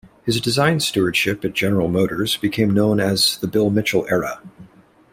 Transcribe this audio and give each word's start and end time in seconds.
His 0.25 0.41
design 0.41 0.79
stewardship 0.79 1.45
at 1.45 1.53
General 1.53 1.87
Motors 1.87 2.35
became 2.35 2.71
known 2.73 2.99
as 2.99 3.37
the 3.37 3.45
'Bill 3.47 3.69
Mitchell 3.69 4.07
era'. 4.09 4.41